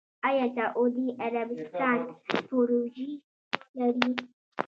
آیا 0.27 0.45
سعودي 0.57 1.07
عربستان 1.23 1.99
پروژې 2.49 3.11
لري؟ 3.77 4.11